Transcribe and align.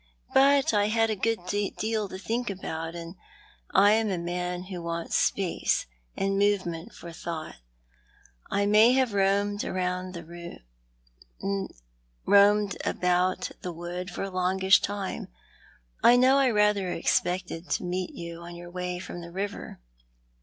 But 0.33 0.73
I 0.73 0.87
had 0.87 1.11
a 1.11 1.15
good 1.15 1.45
deal 1.45 2.09
to 2.09 2.17
think 2.17 2.49
about, 2.49 2.95
and 2.95 3.13
I 3.69 3.91
am 3.91 4.09
a 4.09 4.17
man 4.17 4.63
who 4.63 4.81
wants 4.81 5.15
space 5.15 5.85
and 6.17 6.39
movement 6.39 6.91
for 6.95 7.11
thought. 7.11 7.57
I 8.49 8.65
may 8.65 8.93
have 8.93 9.13
roamed 9.13 9.63
about 9.63 10.13
the 13.61 13.71
wood 13.71 14.09
for 14.09 14.23
a 14.23 14.31
longish 14.31 14.81
time. 14.81 15.27
I 16.03 16.15
know 16.15 16.39
I 16.39 16.49
rather 16.49 16.91
expected 16.91 17.69
to 17.69 17.83
meet 17.83 18.15
you 18.15 18.39
on 18.41 18.55
your 18.55 18.71
way 18.71 18.97
from 18.97 19.21
the 19.21 19.29
river. 19.29 19.81